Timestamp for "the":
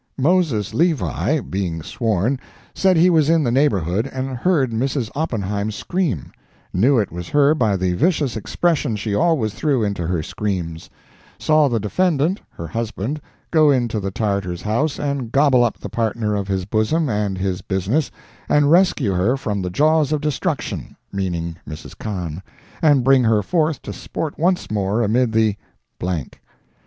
3.43-3.51, 7.77-7.93, 11.69-11.79, 13.99-14.09, 15.77-15.87, 19.61-19.69, 25.31-25.57